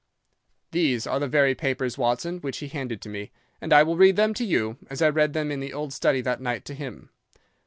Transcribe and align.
"These 0.71 1.05
are 1.05 1.19
the 1.19 1.27
very 1.27 1.53
papers, 1.53 1.95
Watson, 1.95 2.39
which 2.39 2.57
he 2.57 2.69
handed 2.69 3.03
to 3.03 3.09
me, 3.09 3.31
and 3.61 3.71
I 3.71 3.83
will 3.83 3.97
read 3.97 4.15
them 4.15 4.33
to 4.33 4.43
you, 4.43 4.77
as 4.89 4.99
I 4.99 5.09
read 5.09 5.33
them 5.33 5.51
in 5.51 5.59
the 5.59 5.73
old 5.73 5.93
study 5.93 6.21
that 6.21 6.41
night 6.41 6.65
to 6.65 6.73
him. 6.73 7.11